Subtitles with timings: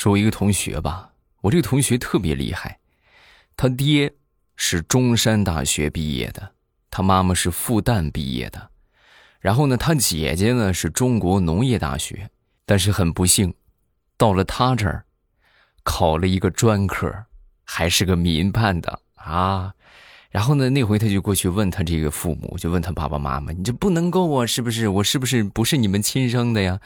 [0.00, 1.12] 说我一个同学吧，
[1.42, 2.78] 我这个同学特别厉害，
[3.54, 4.10] 他爹
[4.56, 6.52] 是中山大学毕业的，
[6.90, 8.70] 他妈妈是复旦毕业的，
[9.40, 12.30] 然后呢，他姐姐呢是中国农业大学，
[12.64, 13.52] 但是很不幸，
[14.16, 15.04] 到了他这儿，
[15.82, 17.26] 考了一个专科，
[17.64, 19.74] 还是个民办的啊。
[20.30, 24.88] 然后呢，那回他就过去问他这个父母，就问他爸爸妈妈：“你这不能够啊，是不是？
[24.88, 26.80] 我是不是不是你们亲生的呀？”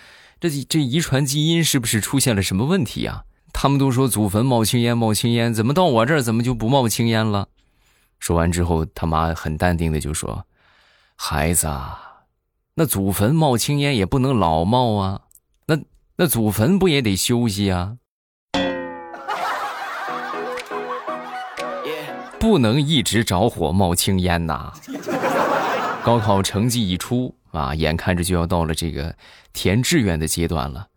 [0.51, 3.25] 这这遗传基因是不是出现了什么问题呀？
[3.53, 7.49] 他们都说祖坟冒青烟，冒青烟，怎么到我这儿怎么就不冒青烟了？
[8.19, 10.45] 说完之后，他妈很淡定的就说
[11.17, 11.99] ：“孩子，啊
[12.75, 15.23] 那祖坟冒青烟也不能老冒啊，
[15.67, 15.79] 那
[16.17, 17.97] 那祖坟不也得休息啊？
[22.39, 24.75] 不能一直着火冒青烟呐。”
[26.05, 27.35] 高考成绩一出。
[27.59, 29.15] 啊，眼看着就要到了这个
[29.53, 30.89] 填志愿的阶段了，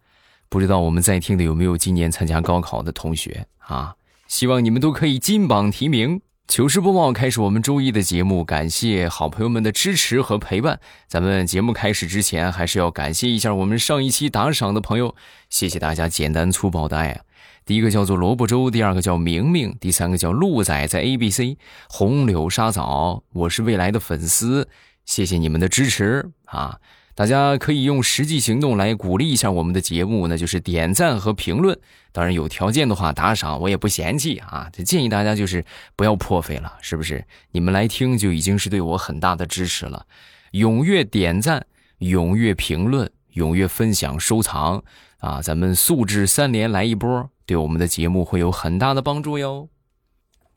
[0.50, 3.96] 不知道我们在听的有没有今年参加高考的同学啊？
[4.28, 6.22] 希望你们都可以金榜题名。
[6.50, 10.80] 糗事播报开始，我们周一的节目，感谢好朋友们的支持和陪伴。
[11.06, 15.14] 咱们节目开始之前，还是要感谢一下我们上一期打赏的朋友，
[15.50, 17.22] 谢谢大家简单粗暴的爱。
[17.66, 21.58] 第一个叫做萝卜粥，第二个叫明明，第三个叫鹿仔在 A B C
[21.90, 24.70] 红柳沙枣，我是未来的粉丝。
[25.08, 26.80] 谢谢你们的支持啊！
[27.16, 31.80] 大家可以用实际行动来鼓励一下我们的节目，那就是点赞和评论。
[32.11, 34.69] 当然有条件的话打赏我也不嫌弃啊！
[34.72, 37.25] 这建议大家就是不要破费了，是不是？
[37.52, 40.05] 你们来听就已经是对我很大的支持了。
[40.52, 41.66] 踊跃点赞，
[42.00, 44.83] 踊跃评论，踊跃分享收藏
[45.19, 45.41] 啊！
[45.41, 49.69] 咱们素质三连来一波，对我们的节目会有很大的帮助哟。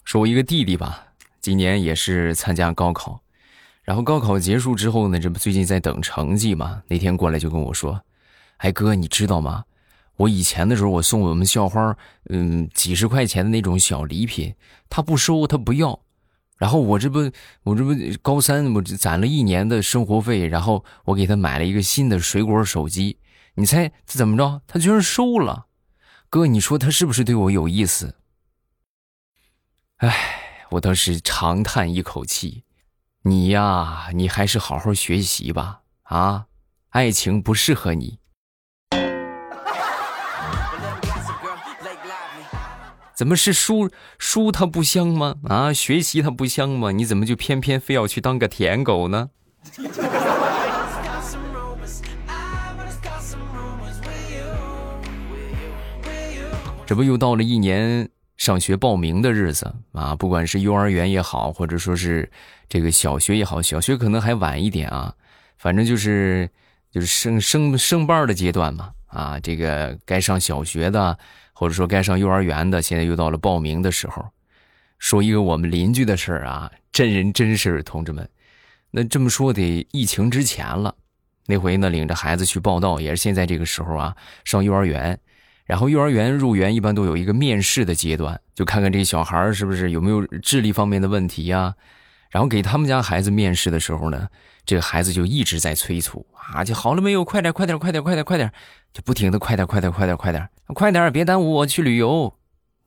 [0.04, 3.22] 说我一个弟弟吧，今年也是参加高考。
[3.90, 6.80] 然后高考结束之后呢，这不最近在等成绩嘛？
[6.86, 8.00] 那天过来就跟我说
[8.58, 9.64] ：“哎哥，你知道吗？
[10.14, 11.96] 我以前的时候，我送我们校花，
[12.28, 14.54] 嗯，几十块钱的那种小礼品，
[14.88, 15.98] 她不收，她不要。
[16.56, 17.18] 然后我这不，
[17.64, 23.18] 我这不高三，我攒了一年的生活费，然后我给他买了一个新的水果手机。
[23.54, 24.62] 你猜怎么着？
[24.68, 25.66] 他居然收了。
[26.28, 28.14] 哥，你说他是不是对我有意思？
[29.96, 30.14] 哎，
[30.70, 32.62] 我当时长叹一口气。”
[33.22, 35.80] 你呀，你还是好好学习吧。
[36.04, 36.46] 啊，
[36.88, 38.18] 爱情不适合你。
[43.14, 45.34] 怎么是书书它不香吗？
[45.50, 46.92] 啊，学习它不香吗？
[46.92, 49.28] 你怎么就偏偏非要去当个舔狗呢？
[56.86, 58.08] 这不又到了一年。
[58.40, 62.26] 上学报名的日子啊，不管是幼儿园也好，或者说是
[62.70, 65.14] 这个小学也好，小学可能还晚一点啊，
[65.58, 66.48] 反正就是
[66.90, 71.18] 就是升升升班的阶段嘛啊，这个该上小学的，
[71.52, 74.24] 或者说该上幼儿园的，现在又到了报名的时候。
[74.98, 78.26] 说一个我们邻居的事儿啊，真人真事同志们。
[78.90, 80.94] 那这么说得疫情之前了，
[81.44, 85.20] 那回呢领着孩子去报道，也是现在这个时候啊，上幼儿园。
[85.70, 91.72] 然后幼儿园入园一般都有一个面试的阶段，就看看这小孩是不是有没有智力方面的问题呀。
[92.28, 94.26] 然后给他们家孩子面试的时候呢，
[94.66, 97.24] 这个孩子就一直在催促啊，就好了没有？
[97.24, 98.52] 快点，快点，快点，快点，快点，
[98.92, 102.34] 就不停的快点，快点，快点，快点，快点，别耽误我去旅游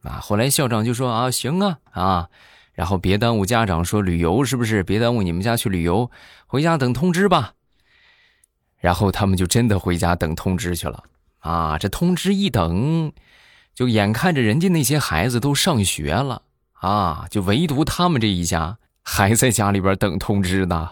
[0.02, 0.20] 啊。
[0.22, 2.28] 后来校长就说啊，行啊啊，
[2.74, 4.84] 然后别耽误家长说旅游是不是？
[4.84, 6.12] 别耽误你们家去旅游，
[6.48, 7.54] 回家等通知吧。
[8.82, 11.02] 然后他们就真的回家等通知去了。
[11.44, 13.12] 啊，这通知一等，
[13.76, 20.90] 就眼看着人家那些孩子都上学了啊，就唯独他们这一家还在家里边等通知呢。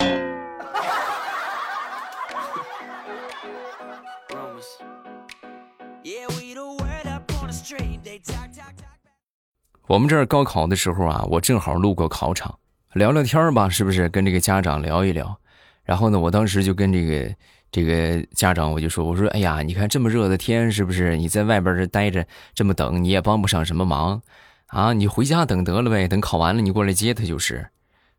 [9.86, 12.58] 我们这儿高考的时候啊，我正好路过考场，
[12.92, 14.06] 聊聊天吧，是不是？
[14.10, 15.40] 跟这个家长聊一聊，
[15.82, 17.34] 然后呢，我当时就跟这个。
[17.70, 21.16] 这个家长我就说，我说，哎呀，你看这么热的天，是不是？
[21.16, 24.22] 你在外边这待着，这么等，你也帮不上什么忙，
[24.68, 27.68] 啊，你回家等得了呗，等考完了你过来接他就是，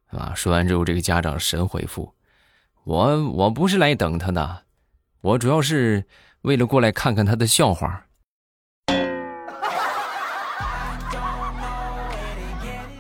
[0.07, 0.33] 啊。
[0.35, 2.13] 说完之后，这个家长神回复，
[2.83, 4.63] 我我不是来等他的，
[5.21, 6.03] 我主要是
[6.41, 8.05] 为了过来看看他的笑话。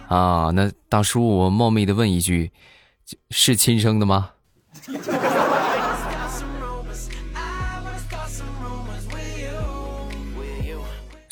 [0.07, 2.51] 啊，那大叔，我冒昧的问一句，
[3.29, 4.31] 是亲生的吗？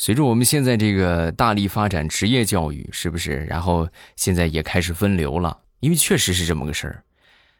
[0.06, 3.44] 随着我们现在这个大力发展职业教育，是不是？
[3.46, 7.02] 然后现在也开始分流了，因为确实是这么个事儿。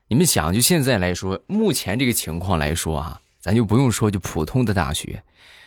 [0.07, 5.25] 你们想，就现在来说，目前这个情况来说啊，咱就不用说就普通的大学，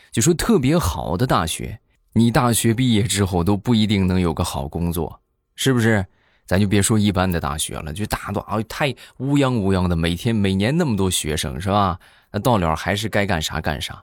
[0.09, 1.77] 就说特别好的大学，
[2.13, 5.19] 你大学毕业之后都不一定能有个好工作，
[5.57, 6.05] 是不是？
[6.45, 11.99] 咱就别说一般的大学了，就大多啊太乌泱乌泱的，每天每年那么多学生，是吧？
[12.31, 14.01] 那到了还是该干啥干啥，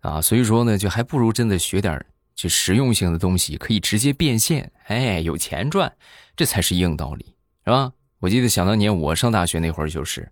[0.00, 2.04] 啊，所以说呢，就还不如真的学点
[2.34, 5.92] 就实用性的东西，可以直接变现，哎，有钱赚，
[6.36, 7.34] 这才是硬道理，
[7.64, 7.92] 是吧？
[8.20, 10.30] 我记得想当年我上大学那会儿就是，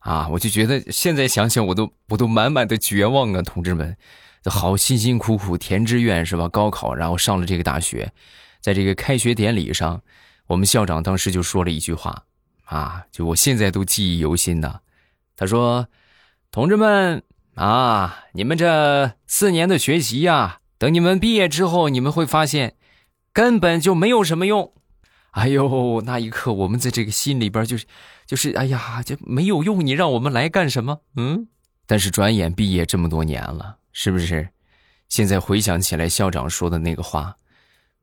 [0.00, 3.96] 啊，我就觉得现在想想我都我都满满的绝望啊，同志们，
[4.44, 6.48] 好辛辛苦苦填志愿是吧？
[6.48, 8.12] 高考然后上了这个大学，
[8.60, 10.02] 在这个开学典礼上。
[10.48, 12.22] 我们校长当时就说了一句话，
[12.66, 14.78] 啊，就我现在都记忆犹新呢。
[15.34, 15.88] 他说
[16.52, 17.20] ：“同志们
[17.56, 22.76] 啊，你们这四年的学习呀，等你们毕业之后，你们会发现，
[23.32, 24.72] 根本就没有什么用。”
[25.32, 27.86] 哎呦，那一刻我们在这个心里边就是，
[28.26, 31.00] 就是哎呀，这没有用，你让我们来干什么？
[31.16, 31.48] 嗯。
[31.86, 34.48] 但是转眼毕业这么多年了，是不是？
[35.08, 37.36] 现在回想起来，校长说的那个话。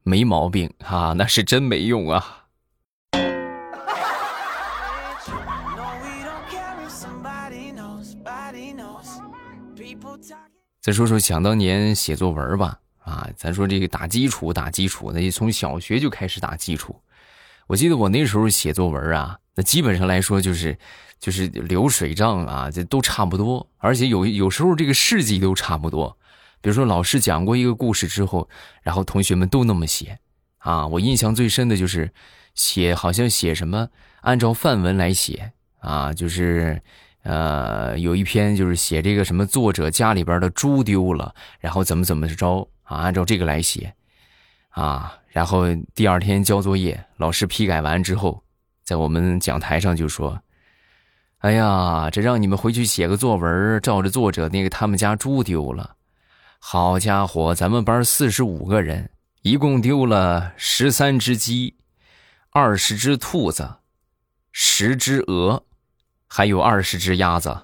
[0.04, 2.43] 没毛病啊，那是真没用啊。
[10.82, 17.00] 再说说想当年写作文吧，啊，咱说这个打基础，打基础，那就从小学就开始打基础。
[17.68, 20.78] 我记得我那时候写作文啊，那基本上来说就是
[21.20, 26.18] 就是流水账啊，这都差不多，而且有有时候这个事迹都差不多。
[26.60, 28.50] 比如说，老师讲过一个故事之后，
[28.82, 30.20] 然后同学们都那么写，
[30.58, 32.12] 啊，我印象最深的就是
[32.56, 33.90] 写，好像写什么
[34.22, 36.82] 按照范文来写啊，就是，
[37.24, 43.94] 呃，有一篇就是写这个什么作者家里边的猪丢了，然后怎么怎么着啊，按照这个来写，
[44.70, 45.64] 啊，然后
[45.96, 48.44] 第二天交作业，老师批改完之后，
[48.84, 50.42] 在我们讲台上就说
[51.40, 55.96] ：“哎呀，这让你们回去写个作文，照着作者那个他们家猪丢了。”
[56.60, 59.10] 好家伙，咱们班四十五个人，
[59.42, 61.76] 一共丢了十三只鸡，
[62.52, 63.76] 二十只兔子，
[64.52, 65.64] 十只鹅，
[66.36, 67.56] 还有二十只鸭子。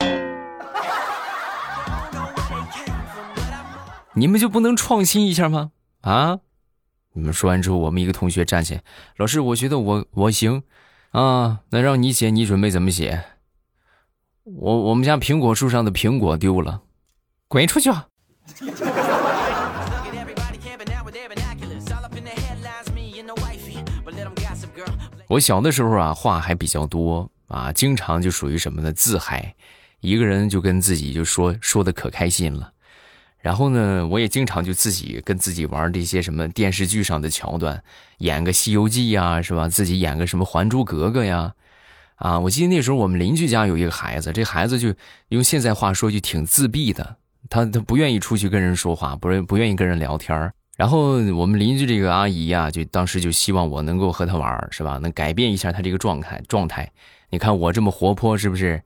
[4.14, 5.70] 你们就不能创新一下吗？
[6.00, 6.40] 啊！
[7.12, 8.82] 你们说完之后，我们一个同学站起来，
[9.18, 10.64] 老师，我觉得我我行，
[11.12, 13.22] 啊，那让你写，你准备怎么写？
[14.42, 16.82] 我我们家苹果树上的苹果丢了，
[17.46, 17.92] 滚出去！
[25.28, 28.92] 我小的时候啊，话还比较多啊，经常就属于什么呢？
[28.92, 29.54] 自嗨，
[30.00, 32.72] 一个人就跟自己就说说的可开心了。
[33.38, 37.80] 然后呢，我也经常就自己跟自己玩这些什么电视剧上的桥段，
[38.18, 39.68] 演个《西游记》呀，是吧？
[39.68, 41.54] 自己演个什么《还珠格格》呀，
[42.16, 42.40] 啊！
[42.40, 44.92] 我记得那时候我们邻居家有一个孩子，这孩子就
[45.28, 47.16] 用现在话说就挺自闭的。
[47.48, 54.98] 他他不愿意出去跟人说话，不愿不愿意跟人聊天然后我们邻居这个阿姨呀，就当时就希望我能够和他玩是吧？
[54.98, 56.90] 能改变一下他这个状态状态。
[57.30, 58.82] 你看我这么活泼，是不是？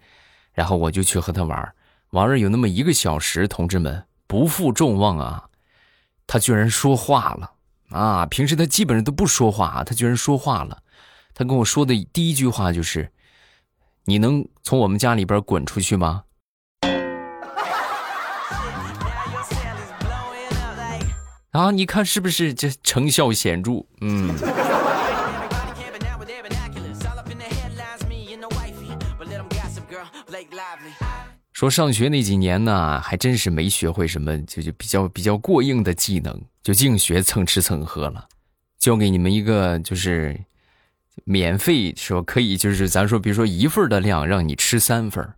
[0.53, 1.75] 然后我就去和他玩
[2.11, 5.49] 玩了有那么一个小时，同志们不负众望啊，
[6.27, 7.53] 他居然说话了
[7.91, 8.27] 啊！
[8.27, 10.83] 平时他基本上都不说话，他居然说话了。
[11.35, 13.13] 他跟我说的第一句话就是
[14.07, 16.25] ：“你能从我们家里边滚出去吗？”
[21.53, 23.87] 啊，你看是不是这成效显著？
[24.01, 24.35] 嗯。
[31.59, 38.29] 说上学那几年呢，还真是没学会什么，就就比较比较过硬的技能，就净学蹭吃蹭喝了。
[38.79, 40.41] 教给你们一个，就是
[41.25, 45.29] 免费说可以，就是咱说，比如说一份的量，让你吃三份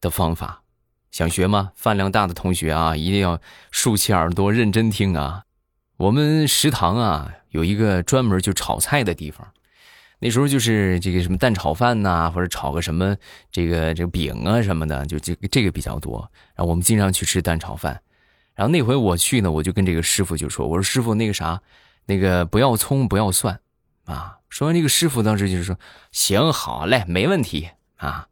[0.00, 0.62] 的方法，
[1.10, 1.72] 想学吗？
[1.74, 3.40] 饭量大的同学啊，一定要
[3.72, 5.42] 竖起耳朵认真听啊。
[5.96, 9.52] 我们食堂啊，有一个专门就炒菜的地方。
[10.18, 13.16] 那时候就是这个什么蛋炒饭呐，或者炒个什么
[13.50, 16.30] 这个这个饼啊什么的，就这这个比较多。
[16.54, 18.00] 然后我们经常去吃蛋炒饭。
[18.54, 21.60] 然后那回我去呢，我就跟这个师傅就说：“我说师傅，那个啥，
[22.06, 23.60] 那个不要葱，不要蒜
[24.04, 25.76] 啊。”说完，这个师傅当时就是说
[26.12, 28.28] ：“行，好嘞，没问题啊。”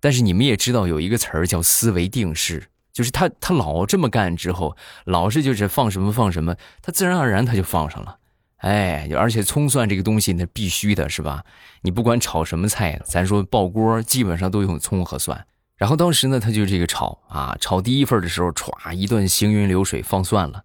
[0.00, 2.68] 但是你们也知道有一个词儿叫思维定式。
[2.92, 8.16] 就是他，他老这么干之后，老是就是放什么放什么，他自然而然他就放上了，
[8.58, 11.44] 哎，而且葱蒜这个东西那必须的是吧？
[11.82, 15.46] 你不管炒什么菜，咱说爆锅基本上都用葱和蒜。
[15.76, 20.64] 然后当时呢，他就这个炒啊，炒第一份的时候，歘一顿行云流水放蒜了，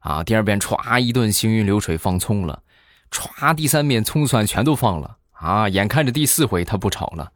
[0.00, 2.62] 啊，第二遍歘一顿行云流水放葱了，
[3.10, 7.32] 歘第三遍葱蒜全都放了啊，眼看着第四回他不炒了。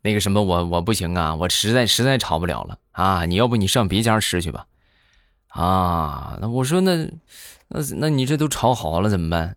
[0.00, 3.24] 那个什么，我我不行啊，我实在实在炒不了了啊！
[3.24, 4.66] 你要不你上别家吃去吧。
[5.48, 7.08] 啊，那我说那
[7.74, 9.56] 那那你这都炒好了怎么办？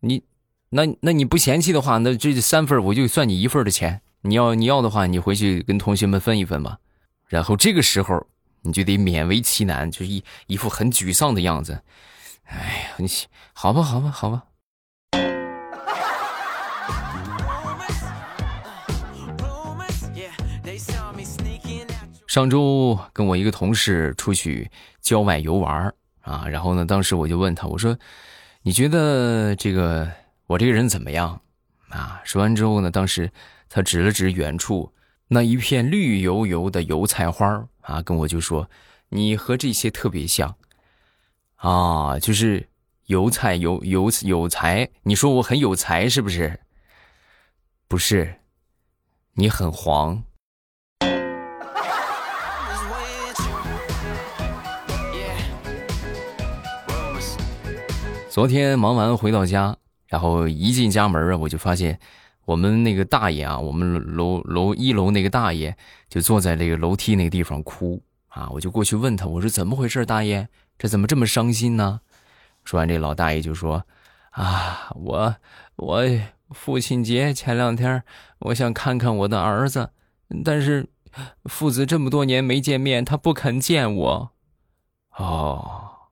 [0.00, 0.22] 你
[0.70, 4.00] 那那你不嫌弃的话，那这三份我就算你一份的钱。
[4.22, 6.78] 你要你要的话，你回去跟同学们分一分吧。
[7.26, 8.26] 然后这个时候
[8.62, 11.82] 你就得勉为其难，就是一一副很沮丧的样子。
[12.44, 13.06] 哎呀，你
[13.52, 14.44] 好吧，好吧，好吧。
[22.26, 24.70] 上周跟我一个同事出去
[25.02, 25.92] 郊外游玩
[26.26, 27.96] 啊，然后呢，当时我就问他，我说
[28.62, 30.10] ：“你觉得这个
[30.48, 31.40] 我这个人怎么样？”
[31.88, 33.30] 啊，说完之后呢，当时
[33.68, 34.92] 他指了指远处
[35.28, 38.68] 那一片绿油油的油菜花啊，跟我就说
[39.10, 40.56] ：“你和这些特别像。”
[41.56, 42.68] 啊，就是
[43.04, 46.58] 油菜有有有才，你说我很有才是不是？
[47.86, 48.40] 不是，
[49.34, 50.24] 你很黄。
[58.36, 59.78] 昨天忙完回到家，
[60.08, 61.98] 然后一进家门啊，我就发现
[62.44, 65.74] 我们那个大爷啊，我们楼楼一楼那个大爷
[66.10, 72.02] 就坐在那个楼梯那个地方哭啊，我就过去问他，我说怎么回事，大爷，这怎么这么伤心呢？
[72.62, 73.86] 说完，这老大爷就说
[74.32, 75.36] ：“啊，我
[75.76, 76.02] 我
[76.50, 78.02] 父亲节前两天，
[78.40, 79.92] 我想看看我的儿子，
[80.44, 80.86] 但是
[81.44, 84.30] 父子这么多年没见面，他不肯见我。”
[85.16, 86.10] 哦，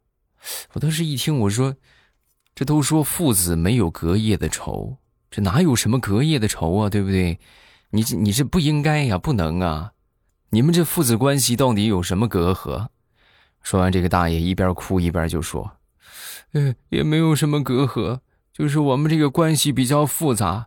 [0.72, 1.74] 我当时一听，我说。
[2.54, 4.96] 这都说父子没有隔夜的仇，
[5.30, 6.88] 这哪有什么隔夜的仇啊？
[6.88, 7.38] 对不对？
[7.90, 9.92] 你这你这不应该呀，不能啊！
[10.50, 12.88] 你们这父子关系到底有什么隔阂？
[13.60, 15.72] 说完，这个大爷一边哭一边就说
[16.54, 18.20] ：“嗯，也没有什么隔阂，
[18.52, 20.66] 就是我们这个关系比较复杂。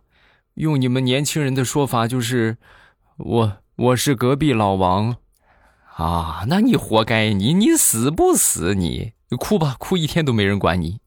[0.54, 2.58] 用你们年轻人的说法，就是
[3.16, 5.16] 我我是隔壁老王
[5.96, 6.44] 啊！
[6.48, 8.74] 那你活该，你你死不死？
[8.74, 11.00] 你哭吧，哭一天都没人管你。”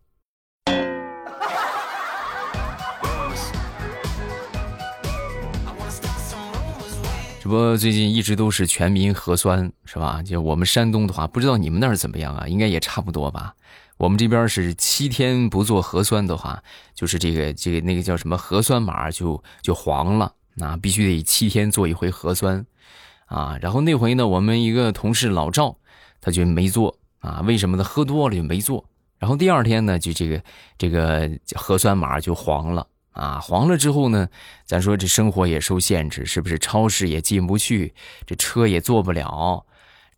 [7.43, 10.21] 这不，最近一直都是全民核酸，是吧？
[10.21, 12.47] 就我们山东的话，不知道你们那儿怎么样啊？
[12.47, 13.55] 应该也差不多吧。
[13.97, 16.61] 我们这边是七天不做核酸的话，
[16.93, 22.63] 就是这个这个那个叫什么核酸码就就黄了，那必须得七天做一回核酸，
[23.25, 23.57] 啊。
[23.59, 25.75] 然后那回呢，我们一个同事老赵，
[26.21, 27.41] 他就没做啊。
[27.47, 27.83] 为什么呢？
[27.83, 28.85] 喝多了就没做。
[29.17, 30.43] 然后第二天呢，就这个
[30.77, 32.85] 这个核酸码就黄了。
[33.11, 34.29] 啊，黄了之后呢，
[34.65, 36.57] 咱说这生活也受限制，是不是？
[36.57, 37.93] 超市也进不去，
[38.25, 39.65] 这车也坐不了，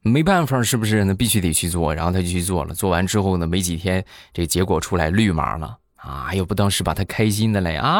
[0.01, 1.03] 没办法，是不是？
[1.03, 2.73] 那必须得去做，然后他就去做了。
[2.73, 6.27] 做完之后呢，没几天，这结果出来绿码了啊！
[6.29, 7.99] 哎呦，不当时把他开心的嘞啊！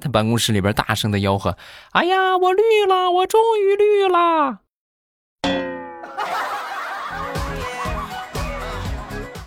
[0.00, 1.56] 他办公室里边大声的吆喝
[1.92, 4.58] ：“哎呀，我绿了，我终于绿了！”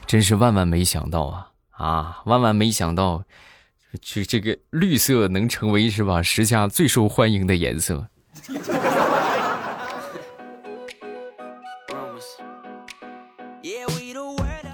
[0.08, 2.22] 真是万万没想到啊啊！
[2.26, 3.24] 万万没想到。
[4.02, 6.22] 就这个绿色能成为是吧？
[6.22, 8.08] 时下最受欢迎的颜色。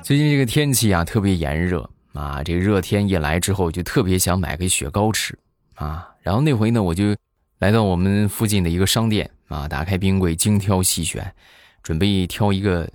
[0.03, 2.43] 最近这个天气啊，特别炎热啊。
[2.43, 5.37] 这个热天一来之后，就特别想买个雪糕吃
[5.75, 6.09] 啊。
[6.21, 7.15] 然后那回呢，我就
[7.59, 11.33] 来到我们附近的一个商店啊，打开冰柜，精挑细选，
[11.81, 12.89] 准备挑一个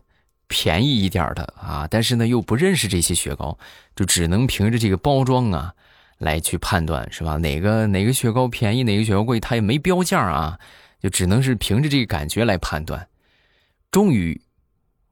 [0.47, 1.89] 便宜一点的啊。
[1.91, 3.57] 但是呢，又不认识这些雪糕，
[3.95, 5.73] 就只能凭着这个包装啊。
[6.19, 7.37] 来去判断是吧？
[7.37, 9.39] 哪个哪个雪糕便宜，哪个雪糕贵？
[9.39, 10.59] 它也没标价啊，
[11.01, 13.09] 就只能是凭着这个感觉来判断。
[13.91, 14.41] 终于，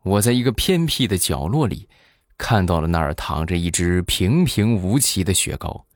[0.02, 1.88] 我在一个偏僻的角落里
[2.36, 5.86] 看到了那儿躺着一只平平无奇的雪糕，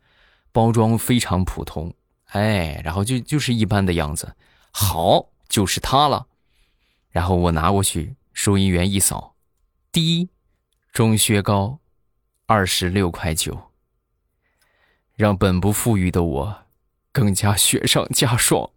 [0.53, 1.95] 包装非常普通，
[2.27, 4.35] 哎，然后就就是一般的样子。
[4.71, 6.27] 好，就是它了。
[7.11, 9.35] 然后我拿过去，收银员一扫，
[9.91, 10.29] 低，
[10.93, 11.79] 中雪糕，
[12.47, 13.68] 二十六块九。
[15.19, 16.57] 让本不富裕的我
[17.13, 18.71] 更加雪上加霜。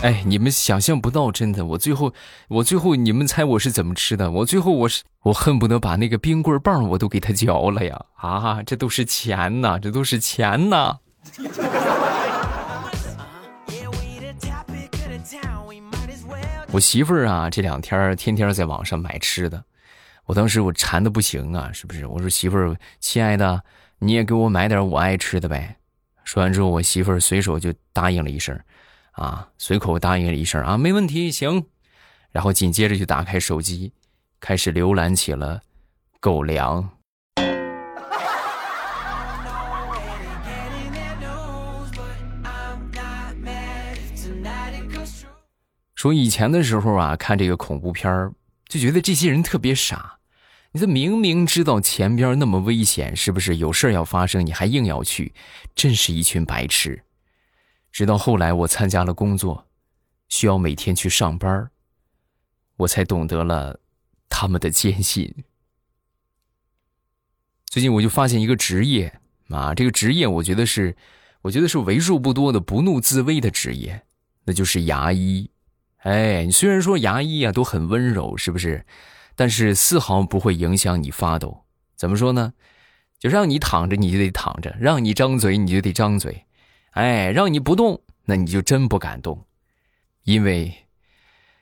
[0.00, 2.14] 哎，你们想象不到，真的，我最后，
[2.48, 4.30] 我最后，你们猜我是怎么吃的？
[4.30, 8.02] 我最后，我是我恨不得把那个冰棍棒我都给他嚼了呀！
[8.16, 10.96] 啊，这都是钱呐，这都是钱呐！
[16.72, 19.62] 我媳妇儿啊，这两天天天在网上买吃的。
[20.30, 22.06] 我当时我馋的不行啊，是不是？
[22.06, 23.64] 我说媳妇儿，亲爱的，
[23.98, 25.76] 你也给我买点我爱吃的呗。
[26.22, 28.56] 说完之后，我媳妇儿随手就答应了一声，
[29.10, 31.66] 啊，随口答应了一声啊，没问题，行。
[32.30, 33.92] 然后紧接着就打开手机，
[34.38, 35.62] 开始浏览起了
[36.20, 36.88] 狗粮。
[45.96, 48.32] 说以前的时候啊，看这个恐怖片儿，
[48.68, 50.19] 就觉得这些人特别傻。
[50.72, 55.34] 你这明明知道前边那么危险，是不是有事要发生，你还硬要去，
[55.74, 57.02] 真是一群白痴。
[57.90, 59.66] 直到后来我参加了工作，
[60.28, 61.70] 需要每天去上班
[62.76, 63.80] 我才懂得了
[64.28, 65.44] 他们的艰辛。
[67.66, 70.96] 最近我就发现一个职业啊，这个职业我觉得是，
[71.42, 74.02] 我觉得是为数不多的不怒自威的职业，
[74.44, 75.50] 那就是牙医。
[75.98, 78.86] 哎，你虽然说牙医啊都很温柔，是不是？
[79.40, 81.64] 但是丝毫不会影响你发抖。
[81.96, 82.52] 怎么说呢？
[83.18, 86.44] 就让你躺着你就得躺着，让你张嘴你就得张嘴，
[86.90, 89.46] 哎，让你不动那你就真不敢动，
[90.24, 90.86] 因为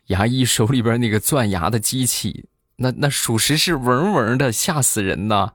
[0.06, 5.52] 牙医手里边那个钻牙的机器，那那属实是嗡嗡的，吓死人呐！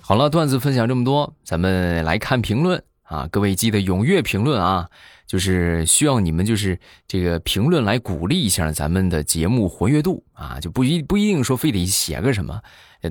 [0.00, 2.80] 好了，段子分享这么多，咱们来看评论。
[3.06, 4.88] 啊，各位记得踊跃评论啊！
[5.26, 12.60] 就是需要你们就是这个评论来鼓励一下咱们的节目活跃度啊，就不一不一定说非得写个什么，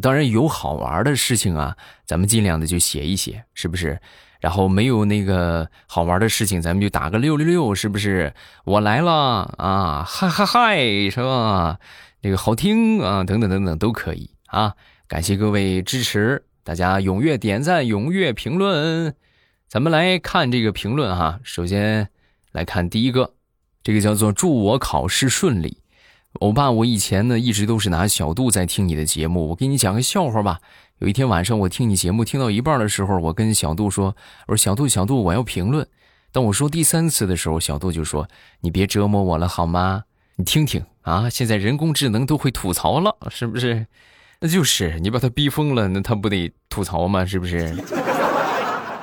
[0.02, 1.76] 当然有好玩的事情啊，
[2.06, 4.00] 咱们尽量的就写一写，是不是？
[4.40, 8.34] 然后没有那个好玩的事情，咱们就打个六六六，是不是？
[8.64, 10.78] 我来了啊，嗨嗨嗨，
[11.10, 11.80] 是吧？
[12.22, 14.74] 那个好听啊，等等等等都可以啊！
[15.08, 19.16] 感谢各位支持，大家踊跃点赞，踊跃评论。
[19.68, 22.08] 咱们来看这个评论哈，首先
[22.52, 23.34] 来看第一个，
[23.84, 25.80] 这个叫做“祝我考试顺利”。
[26.40, 30.60] 欧巴，我以前呢一直都是拿小度在听你的节目，我给你讲个笑话吧。
[31.00, 34.16] 有一天晚上我听你节目听到一半的时候，我跟小度说
[34.48, 35.86] ：“我说小度，小度，我要评论。”
[36.32, 38.30] 当我说第三次的时候，小度就说
[38.62, 40.04] ：“你别折磨我了好吗？
[40.36, 43.88] 你听听啊，现在人工智能都会吐槽了，是不是？
[44.40, 47.26] 那就是你把他逼疯了，那他不得吐槽吗？
[47.26, 47.76] 是不是？”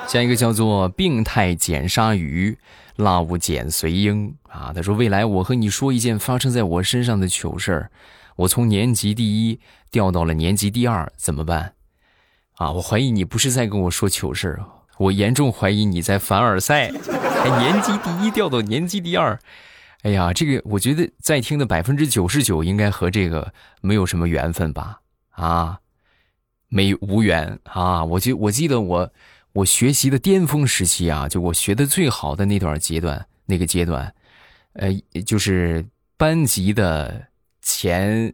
[0.07, 2.59] 下一个叫做“病态捡鲨鱼
[2.97, 7.91] ，，love 捡随鹰”啊，他说：“未来我和你说一件发生在我身上的糗事儿，
[8.37, 9.59] 我从年级第一
[9.91, 11.75] 掉到了年级第二，怎么办？”
[12.57, 14.63] 啊，我怀疑你不是在跟我说糗事儿，
[14.99, 16.93] 我严重怀疑你在凡尔赛。
[17.43, 19.39] 还年级第一掉到年级第二，
[20.03, 25.01] 哎呀，这个我觉得在听的百分之九十九应该和这个没有什么缘分吧？
[25.31, 25.79] 啊，
[26.69, 28.05] 没无缘啊！
[28.05, 29.11] 我记我记得我。
[29.55, 34.15] 我学习的巅峰时期啊，就我学的最好的那段阶段，那个阶段，
[34.73, 34.91] 呃，
[35.27, 35.85] 就是
[36.17, 37.29] 班级的
[37.61, 38.33] 前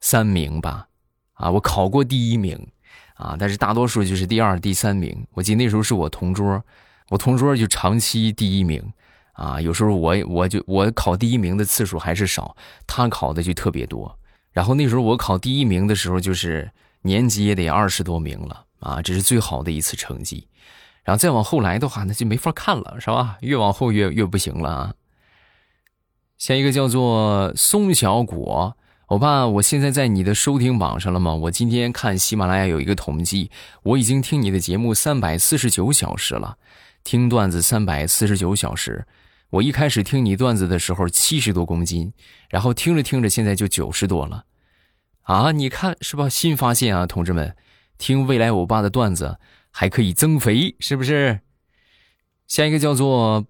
[0.00, 0.88] 三名吧，
[1.34, 2.66] 啊，我考过第一名，
[3.14, 5.24] 啊，但是大多数就是第二、第三名。
[5.34, 6.60] 我记得那时候是我同桌，
[7.10, 8.82] 我同桌就长期第一名，
[9.34, 12.56] 啊，有时候我我就我考第一名的次数还是少，
[12.88, 14.18] 他考的就特别多。
[14.50, 18.64] 然后那时候我考第一名的时候，就是年级也得二十多名了。
[18.80, 20.48] 啊，这是最好的一次成绩，
[21.04, 23.38] 然后再往后来的话，那就没法看了，是吧？
[23.40, 24.94] 越往后越越不行了啊。
[26.38, 31.34] 下一个叫做松小果，欧巴，我现在在你的收听榜上了吗？
[31.34, 33.50] 我今天看喜马拉雅有一个统计，
[33.82, 36.56] 我已经听你的节目三百四十九小时了，
[37.04, 39.06] 听段子三百四十九小时。
[39.50, 42.14] 我一开始听你段子的时候七十多公斤，
[42.48, 44.44] 然后听着听着现在就九十多了，
[45.24, 46.28] 啊，你看是吧？
[46.28, 47.54] 新发现啊，同志们。
[48.00, 49.38] 听未来欧巴的段子
[49.70, 51.40] 还可以增肥，是不是？
[52.48, 53.44] 下一个叫做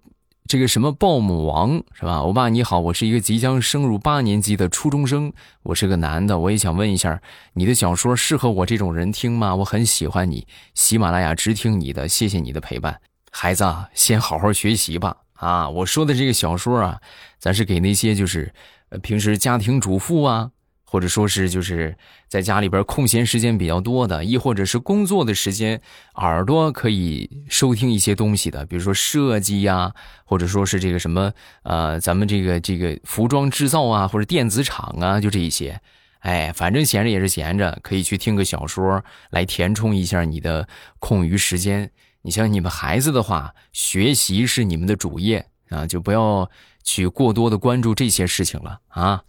[0.45, 2.17] 这个什么鲍姆王是吧？
[2.17, 5.31] 欧巴你好，我是一个即将升入八年级的初中生，
[5.63, 7.21] 我是个男的，我也想问一下，
[7.53, 9.55] 你的小说适合我这种人听吗？
[9.55, 12.99] 我很喜欢你，喜马拉雅只听你的，谢谢你的陪伴。
[13.31, 15.15] 孩子，先好好学习吧。
[15.35, 16.99] 啊，我说的这个小说啊，
[17.39, 18.53] 咱是给那些就是
[19.01, 20.51] 平时家庭主妇啊。
[20.91, 21.95] 或者说是就是
[22.27, 25.81] 在家里边空闲时间比较多的，亦或者是工作的时间，
[26.15, 29.93] 耳朵可以收听一些东西的，比如说设计呀，
[30.25, 31.31] 或者说是这个什么
[31.63, 35.79] 呃，咱们这个这个服装制造啊，或者电子厂啊，就这一些。
[36.19, 40.67] 哎，反正闲着也是闲着，可以去听个小说来填充一下你的
[40.99, 41.89] 空余时间。
[42.23, 46.51] 你像你们孩子的话，学习是你们的主业啊，就不要
[46.83, 49.23] 去过多的关注这些事情了啊。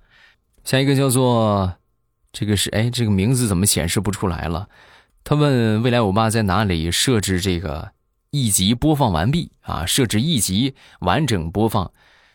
[0.64, 1.74] 下一个叫做，
[2.32, 4.68] 这个是哎，这个名字怎么显示不出来了？
[5.24, 7.92] 他问未来我爸在哪里设置这个
[8.30, 9.84] 一集播放完毕啊？
[9.86, 11.92] 设置一集完整播放，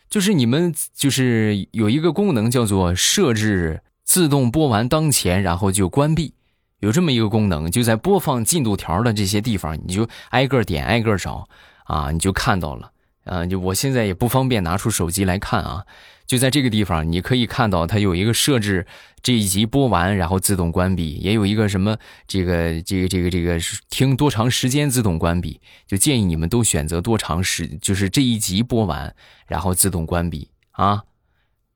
[0.10, 6.34] 就是你们就是有一个功能叫做设置自动播完当前，然后就关闭，
[6.80, 11.48] 有这么一个功能，就在播放进度条的这些地方，你就挨个点挨个找
[11.86, 12.92] 啊，你就看到了。
[13.24, 15.84] 啊，就我现在也不方便拿出手机来看啊。
[16.28, 18.86] 就在这个地方，你可以看到它有一个设置，
[19.24, 23.58] 这一集播完然后自动关闭，也有一个什么这个这个这个这个
[23.90, 29.16] 听多长时间自动关闭，就建议你们都选择多长时，就是这一集播完
[29.48, 31.04] 然后自动关闭啊，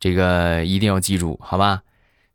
[0.01, 1.83] 这个一定要记住，好吧？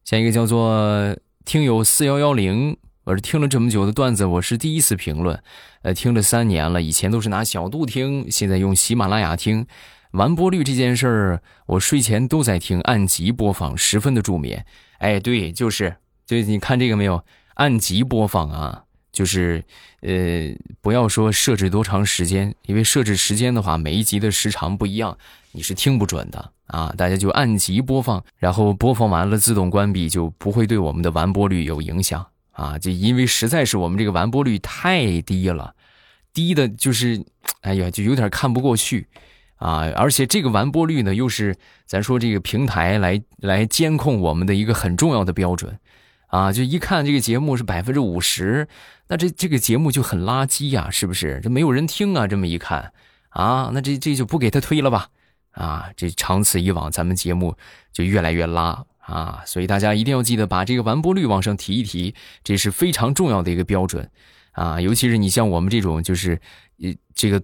[0.03, 5.43] 下一个叫做听友四幺幺零，我是听了这么久的段子，我是第一次评论，
[5.83, 9.67] 呃，听了三年了，以前都是拿小度听，现在用喜马拉雅听。
[10.13, 14.65] 完播率这件事儿，我睡前都在听，按集播放，十分的助眠。
[14.99, 17.23] 哎，对，就是，就你看这个没有？
[17.55, 19.65] 按集播放啊，就是，
[20.01, 25.17] 呃，不要说设置多长时间，因为设置时间的话，每一集的时长不一样，
[25.53, 26.95] 你是听不准的啊。
[26.97, 32.79] 大家就按集播放，然后播放完了自动关闭，就不会对我们的完播率有影响啊。
[32.79, 35.75] 就因为实在是我们这个完播率太低了，
[36.33, 37.25] 低的就是，
[37.63, 39.07] 哎呀，就有点看不过去。
[39.57, 45.79] 啊，而且这个完播率呢，又是咱说这个平台来来监控我们的一个很重要的标准，
[46.27, 48.69] 啊，就一看这个节目是百分之五十，
[49.09, 51.41] 那这这个节目就很垃圾呀，是不是？
[51.43, 52.93] 这没有人听啊，这么一看，
[53.31, 55.09] 啊，那这这就不给他推了吧，
[55.53, 57.57] 啊，这长此以往，咱们节目
[57.95, 62.15] 就越来越拉啊，所以大家一定要记得把这个完播率往上提一提，
[62.45, 64.11] 这是非常重要的一个标准，
[64.53, 66.39] 啊，尤其是你像我们这种就是，
[66.83, 67.43] 呃，这个。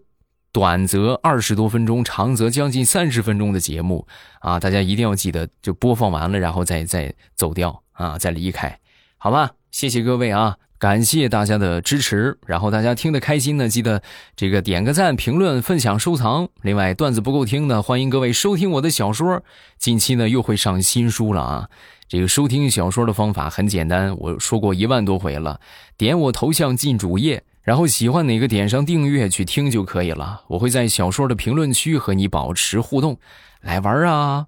[0.53, 4.07] 短则二十多分钟，长则将近三十分钟的节目
[4.41, 8.79] 啊，大家一定要记得，就播放完了，然后再再走掉啊，再离开，
[9.17, 9.53] 好吧？
[9.71, 12.39] 谢谢各位啊，感谢大家的支持。
[12.47, 14.03] 然后大家听得开心呢，记得
[14.37, 16.47] 这个点个赞、评论、分享、收藏。
[16.61, 19.43] 另外，段子不够听呢，欢迎各位收听我的小说。
[19.79, 21.71] 近期呢又会上新书了啊，
[22.07, 25.59] 这个收听小说的方法很简单，我说过一万多回了，
[25.97, 27.43] 点我头像进主页。
[27.63, 30.43] 然后喜欢哪个点上订阅去听就可以了。
[30.49, 33.19] 我会在小说的评论区和你保持互动，
[33.61, 34.47] 来玩啊！